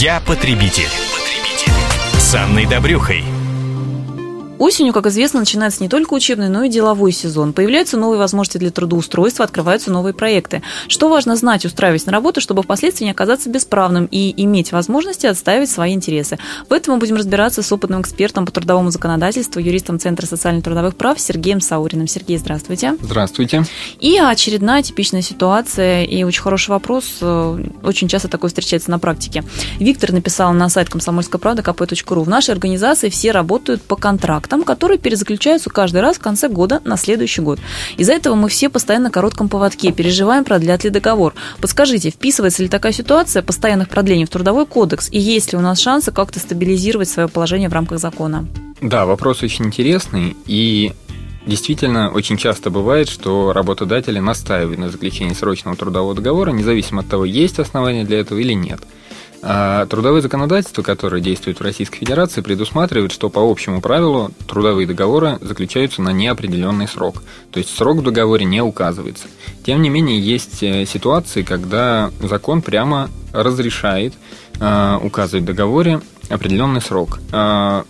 Я 0.00 0.20
потребитель. 0.20 0.88
С 2.18 2.34
Анной 2.34 2.66
Добрюхой. 2.66 3.33
Осенью, 4.64 4.94
как 4.94 5.04
известно, 5.08 5.40
начинается 5.40 5.82
не 5.82 5.90
только 5.90 6.14
учебный, 6.14 6.48
но 6.48 6.62
и 6.62 6.70
деловой 6.70 7.12
сезон. 7.12 7.52
Появляются 7.52 7.98
новые 7.98 8.18
возможности 8.18 8.56
для 8.56 8.70
трудоустройства, 8.70 9.44
открываются 9.44 9.90
новые 9.90 10.14
проекты. 10.14 10.62
Что 10.88 11.10
важно 11.10 11.36
знать, 11.36 11.66
устраиваясь 11.66 12.06
на 12.06 12.12
работу, 12.12 12.40
чтобы 12.40 12.62
впоследствии 12.62 13.04
не 13.04 13.10
оказаться 13.10 13.50
бесправным 13.50 14.08
и 14.10 14.32
иметь 14.42 14.72
возможности 14.72 15.26
отстаивать 15.26 15.68
свои 15.68 15.92
интересы? 15.92 16.38
В 16.66 16.72
этом 16.72 16.94
мы 16.94 17.00
будем 17.00 17.16
разбираться 17.16 17.62
с 17.62 17.70
опытным 17.72 18.00
экспертом 18.00 18.46
по 18.46 18.52
трудовому 18.52 18.90
законодательству, 18.90 19.60
юристом 19.60 20.00
Центра 20.00 20.24
социально-трудовых 20.24 20.96
прав 20.96 21.20
Сергеем 21.20 21.60
Сауриным. 21.60 22.06
Сергей, 22.06 22.38
здравствуйте. 22.38 22.96
Здравствуйте. 23.02 23.66
И 24.00 24.16
очередная 24.16 24.82
типичная 24.82 25.20
ситуация, 25.20 26.04
и 26.04 26.22
очень 26.22 26.40
хороший 26.40 26.70
вопрос, 26.70 27.18
э, 27.20 27.64
очень 27.82 28.08
часто 28.08 28.28
такой 28.28 28.48
встречается 28.48 28.90
на 28.90 28.98
практике. 28.98 29.44
Виктор 29.78 30.12
написал 30.12 30.54
на 30.54 30.70
сайт 30.70 30.88
комсомольской 30.88 31.38
правды. 31.38 31.62
В 31.62 32.28
нашей 32.30 32.52
организации 32.52 33.10
все 33.10 33.30
работают 33.30 33.82
по 33.82 33.96
контракту 33.96 34.53
контрактам, 34.54 34.62
которые 34.62 34.98
перезаключаются 34.98 35.70
каждый 35.70 36.00
раз 36.00 36.16
в 36.16 36.20
конце 36.20 36.48
года 36.48 36.80
на 36.84 36.96
следующий 36.96 37.42
год. 37.42 37.58
Из-за 37.98 38.12
этого 38.12 38.34
мы 38.34 38.48
все 38.48 38.68
постоянно 38.68 39.04
на 39.04 39.10
коротком 39.10 39.48
поводке, 39.48 39.92
переживаем, 39.92 40.44
продлят 40.44 40.84
ли 40.84 40.90
договор. 40.90 41.34
Подскажите, 41.60 42.10
вписывается 42.10 42.62
ли 42.62 42.68
такая 42.68 42.92
ситуация 42.92 43.42
постоянных 43.42 43.88
продлений 43.88 44.24
в 44.24 44.30
Трудовой 44.30 44.66
кодекс, 44.66 45.10
и 45.12 45.18
есть 45.18 45.52
ли 45.52 45.58
у 45.58 45.60
нас 45.60 45.80
шансы 45.80 46.12
как-то 46.12 46.38
стабилизировать 46.38 47.08
свое 47.08 47.28
положение 47.28 47.68
в 47.68 47.72
рамках 47.72 47.98
закона? 47.98 48.46
Да, 48.80 49.04
вопрос 49.04 49.42
очень 49.42 49.66
интересный, 49.66 50.36
и 50.46 50.92
Действительно, 51.46 52.10
очень 52.10 52.38
часто 52.38 52.70
бывает, 52.70 53.06
что 53.06 53.52
работодатели 53.52 54.18
настаивают 54.18 54.78
на 54.78 54.88
заключении 54.88 55.34
срочного 55.34 55.76
трудового 55.76 56.14
договора, 56.14 56.52
независимо 56.52 57.02
от 57.02 57.08
того, 57.08 57.26
есть 57.26 57.58
основания 57.58 58.04
для 58.04 58.20
этого 58.20 58.38
или 58.38 58.54
нет. 58.54 58.80
А 59.46 59.84
трудовое 59.86 60.22
законодательство, 60.22 60.80
которое 60.80 61.20
действует 61.20 61.60
в 61.60 61.62
Российской 61.62 61.98
Федерации, 61.98 62.40
предусматривает, 62.40 63.12
что 63.12 63.28
по 63.28 63.40
общему 63.40 63.82
правилу 63.82 64.30
трудовые 64.48 64.86
договоры 64.86 65.38
заключаются 65.42 66.00
на 66.00 66.10
неопределенный 66.10 66.88
срок. 66.88 67.22
То 67.52 67.58
есть 67.58 67.76
срок 67.76 67.98
в 67.98 68.02
договоре 68.02 68.46
не 68.46 68.62
указывается. 68.62 69.26
Тем 69.62 69.82
не 69.82 69.90
менее, 69.90 70.18
есть 70.18 70.62
э, 70.62 70.86
ситуации, 70.86 71.42
когда 71.42 72.10
закон 72.20 72.62
прямо 72.62 73.10
разрешает 73.34 74.14
э, 74.60 74.98
указывать 75.02 75.42
в 75.42 75.46
договоре 75.46 76.00
определенный 76.30 76.80
срок. 76.80 77.18
Э, 77.32 77.82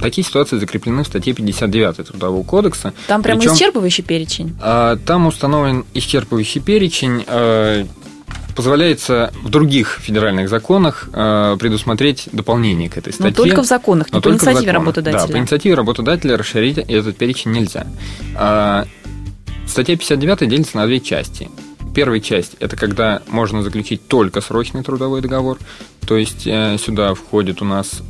Такие 0.00 0.26
ситуации 0.26 0.56
закреплены 0.56 1.04
в 1.04 1.06
статье 1.06 1.34
59 1.34 2.08
Трудового 2.08 2.42
кодекса. 2.42 2.94
Там 3.06 3.22
прямо 3.22 3.38
Причем, 3.38 3.52
исчерпывающий 3.52 4.02
перечень? 4.02 4.56
Там 4.58 5.26
установлен 5.26 5.84
исчерпывающий 5.92 6.62
перечень 6.62 7.22
позволяется 8.54 9.32
в 9.42 9.48
других 9.48 10.00
федеральных 10.02 10.48
законах 10.48 11.08
э, 11.12 11.56
предусмотреть 11.58 12.28
дополнение 12.32 12.88
к 12.88 12.96
этой 12.96 13.12
статье. 13.12 13.30
Но 13.30 13.36
только 13.36 13.62
в 13.62 13.66
законах, 13.66 14.12
не 14.12 14.20
по 14.20 14.28
инициативе 14.28 14.72
работодателя. 14.72 15.26
Да, 15.26 15.32
по 15.32 15.38
инициативе 15.38 15.74
работодателя 15.74 16.36
расширить 16.36 16.78
этот 16.78 17.16
перечень 17.16 17.52
нельзя. 17.52 17.86
Э, 18.36 18.84
статья 19.66 19.96
59 19.96 20.48
делится 20.48 20.76
на 20.76 20.86
две 20.86 21.00
части. 21.00 21.50
Первая 21.94 22.20
часть– 22.20 22.56
это 22.60 22.76
когда 22.76 23.22
можно 23.28 23.62
заключить 23.62 24.06
только 24.06 24.40
срочный 24.40 24.82
трудовой 24.82 25.22
договор, 25.22 25.58
то 26.06 26.16
есть 26.16 26.46
э, 26.46 26.76
сюда 26.78 27.14
входит 27.14 27.62
у 27.62 27.64
нас 27.64 28.02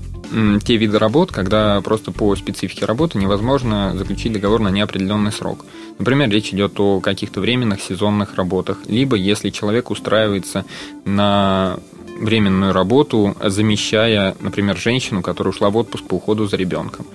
те 0.64 0.76
виды 0.76 0.98
работ, 0.98 1.32
когда 1.32 1.80
просто 1.80 2.12
по 2.12 2.34
специфике 2.36 2.84
работы 2.84 3.18
невозможно 3.18 3.94
заключить 3.96 4.32
договор 4.32 4.60
на 4.60 4.68
неопределенный 4.68 5.32
срок. 5.32 5.64
Например, 5.98 6.30
речь 6.30 6.52
идет 6.52 6.78
о 6.78 7.00
каких-то 7.00 7.40
временных 7.40 7.80
сезонных 7.80 8.36
работах, 8.36 8.78
либо 8.86 9.16
если 9.16 9.50
человек 9.50 9.90
устраивается 9.90 10.64
на 11.04 11.78
временную 12.20 12.72
работу, 12.72 13.34
замещая, 13.42 14.36
например, 14.40 14.76
женщину, 14.76 15.22
которая 15.22 15.52
ушла 15.52 15.70
в 15.70 15.76
отпуск 15.76 16.04
по 16.04 16.14
уходу 16.14 16.46
за 16.46 16.56
ребенком. 16.56 17.06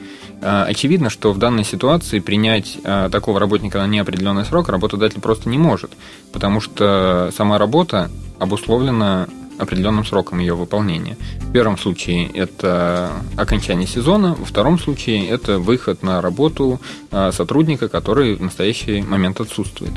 А, 0.41 0.65
очевидно, 0.65 1.09
что 1.09 1.31
в 1.31 1.37
данной 1.37 1.63
ситуации 1.63 2.19
принять 2.19 2.77
а, 2.83 3.09
такого 3.09 3.39
работника 3.39 3.77
на 3.77 3.87
неопределенный 3.87 4.45
срок 4.45 4.69
работодатель 4.69 5.21
просто 5.21 5.47
не 5.47 5.57
может, 5.57 5.91
потому 6.33 6.59
что 6.59 7.31
сама 7.35 7.57
работа 7.57 8.09
обусловлена 8.39 9.27
определенным 9.57 10.05
сроком 10.05 10.39
ее 10.39 10.55
выполнения. 10.55 11.17
В 11.41 11.51
первом 11.51 11.77
случае 11.77 12.27
это 12.29 13.11
окончание 13.37 13.87
сезона, 13.87 14.35
во 14.35 14.45
втором 14.45 14.79
случае 14.79 15.27
это 15.27 15.59
выход 15.59 16.03
на 16.03 16.21
работу 16.21 16.79
а, 17.11 17.31
сотрудника, 17.31 17.87
который 17.87 18.35
в 18.35 18.41
настоящий 18.41 19.01
момент 19.01 19.39
отсутствует. 19.39 19.93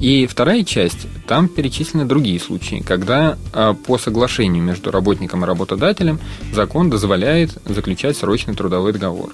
И 0.00 0.26
вторая 0.26 0.64
часть, 0.64 1.06
там 1.26 1.48
перечислены 1.48 2.04
другие 2.04 2.40
случаи, 2.40 2.82
когда 2.84 3.38
а, 3.52 3.74
по 3.74 3.98
соглашению 3.98 4.62
между 4.62 4.90
работником 4.90 5.44
и 5.44 5.46
работодателем 5.46 6.18
закон 6.52 6.90
дозволяет 6.90 7.56
заключать 7.64 8.16
срочный 8.16 8.54
трудовой 8.54 8.92
договор. 8.92 9.32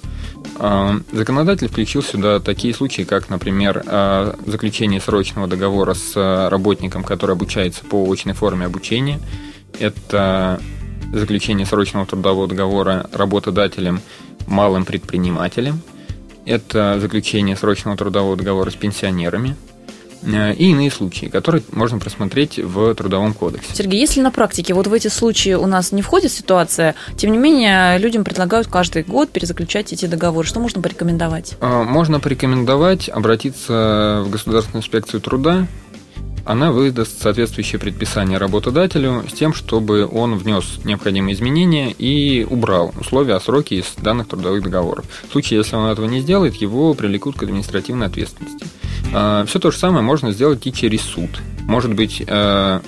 А, 0.57 1.01
законодатель 1.13 1.69
включил 1.69 2.03
сюда 2.03 2.39
такие 2.39 2.75
случаи, 2.75 3.03
как, 3.03 3.31
например, 3.31 3.83
заключение 4.47 5.01
срочного 5.01 5.47
договора 5.47 5.95
с 5.95 6.49
работником, 6.51 7.03
который 7.03 7.33
обучается 7.33 7.85
по 7.85 8.11
очной 8.11 8.35
форме 8.35 8.67
обучения– 8.67 9.21
это 9.79 10.61
заключение 11.13 11.67
срочного 11.67 12.07
трудового 12.07 12.49
договора 12.49 13.09
работодателем 13.13 14.01
малым 14.47 14.85
предпринимателем. 14.85 15.81
Это 16.45 16.99
заключение 17.01 17.57
срочного 17.57 17.97
трудового 17.97 18.37
договора 18.37 18.71
с 18.71 18.75
пенсионерами 18.75 19.55
э, 20.23 20.55
и 20.55 20.71
иные 20.71 20.91
случаи, 20.91 21.27
которые 21.27 21.63
можно 21.73 21.99
просмотреть 21.99 22.59
в 22.59 22.95
Трудовом 22.95 23.35
кодексе. 23.35 23.75
Сергей, 23.75 24.01
если 24.01 24.23
на 24.23 24.31
практике 24.31 24.73
вот 24.73 24.87
в 24.87 24.93
эти 24.95 25.09
случаи 25.09 25.53
у 25.53 25.67
нас 25.67 25.93
не 25.93 26.01
входит 26.01 26.33
ситуация, 26.33 26.95
тем 27.17 27.33
не 27.33 27.39
менее 27.39 27.99
людям 27.99 28.25
предлагают 28.25 28.67
каждый 28.67 29.03
год 29.03 29.31
перезаключать 29.31 29.93
эти 29.93 30.07
договоры, 30.07 30.49
что 30.49 30.59
можно 30.59 30.81
порекомендовать? 30.81 31.57
Э, 31.61 31.83
можно 31.83 32.19
порекомендовать 32.19 33.11
обратиться 33.11 34.23
в 34.25 34.31
Государственную 34.31 34.83
инспекцию 34.83 35.21
труда 35.21 35.67
она 36.49 36.73
выдаст 36.73 37.21
соответствующее 37.21 37.79
предписание 37.79 38.39
работодателю 38.39 39.23
с 39.29 39.35
тем, 39.35 39.53
чтобы 39.53 40.09
он 40.11 40.39
внес 40.39 40.81
необходимые 40.83 41.35
изменения 41.35 41.93
и 41.93 42.47
убрал 42.49 42.95
условия 42.99 43.35
о 43.35 43.41
сроке 43.41 43.77
из 43.77 43.95
данных 43.99 44.29
трудовых 44.29 44.63
договоров. 44.63 45.05
В 45.29 45.33
случае, 45.33 45.59
если 45.59 45.77
он 45.77 45.91
этого 45.91 46.07
не 46.07 46.21
сделает, 46.21 46.55
его 46.55 46.95
привлекут 46.95 47.37
к 47.37 47.43
административной 47.43 48.07
ответственности. 48.07 48.67
А, 49.13 49.45
Все 49.45 49.59
то 49.59 49.71
же 49.71 49.77
самое 49.77 50.03
можно 50.03 50.33
сделать 50.33 50.67
и 50.67 50.73
через 50.73 51.03
суд. 51.03 51.29
Может 51.67 51.93
быть, 51.93 52.23
э, 52.27 52.81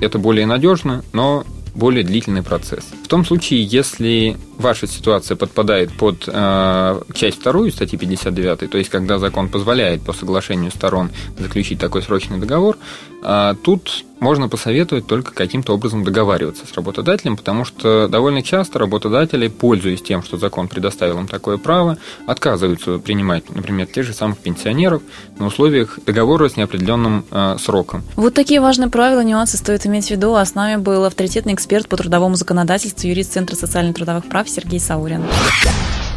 это 0.00 0.18
более 0.20 0.46
надежно, 0.46 1.02
но 1.12 1.44
более 1.78 2.04
длительный 2.04 2.42
процесс. 2.42 2.84
В 3.04 3.08
том 3.08 3.24
случае, 3.24 3.62
если 3.62 4.36
ваша 4.58 4.86
ситуация 4.86 5.36
подпадает 5.36 5.92
под 5.96 6.24
э, 6.26 7.00
часть 7.14 7.40
вторую 7.40 7.70
статьи 7.70 7.96
59, 7.96 8.70
то 8.70 8.78
есть 8.78 8.90
когда 8.90 9.18
закон 9.18 9.48
позволяет 9.48 10.02
по 10.02 10.12
соглашению 10.12 10.72
сторон 10.72 11.10
заключить 11.38 11.78
такой 11.78 12.02
срочный 12.02 12.38
договор, 12.38 12.76
э, 13.22 13.54
тут 13.62 14.04
можно 14.20 14.48
посоветовать 14.48 15.06
только 15.06 15.32
каким-то 15.32 15.74
образом 15.74 16.04
договариваться 16.04 16.66
с 16.66 16.72
работодателем, 16.74 17.36
потому 17.36 17.64
что 17.64 18.08
довольно 18.08 18.42
часто 18.42 18.78
работодатели, 18.78 19.48
пользуясь 19.48 20.02
тем, 20.02 20.22
что 20.22 20.36
закон 20.36 20.68
предоставил 20.68 21.18
им 21.18 21.28
такое 21.28 21.56
право, 21.56 21.98
отказываются 22.26 22.98
принимать, 22.98 23.48
например, 23.54 23.86
тех 23.86 24.04
же 24.04 24.12
самых 24.12 24.38
пенсионеров 24.38 25.02
на 25.38 25.46
условиях 25.46 25.98
договора 26.06 26.48
с 26.48 26.56
неопределенным 26.56 27.24
э, 27.30 27.56
сроком. 27.58 28.02
Вот 28.16 28.34
такие 28.34 28.60
важные 28.60 28.88
правила, 28.88 29.20
нюансы 29.20 29.56
стоит 29.56 29.86
иметь 29.86 30.08
в 30.08 30.10
виду. 30.10 30.34
А 30.34 30.44
с 30.44 30.54
нами 30.54 30.80
был 30.80 31.04
авторитетный 31.04 31.54
эксперт 31.54 31.88
по 31.88 31.96
трудовому 31.96 32.34
законодательству, 32.34 33.08
юрист 33.08 33.32
Центра 33.32 33.56
социально-трудовых 33.56 34.26
прав 34.28 34.48
Сергей 34.48 34.80
Саурин. 34.80 35.24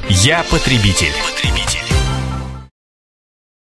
Я 0.10 0.44
потребитель. 0.50 1.12
потребитель. 1.30 1.91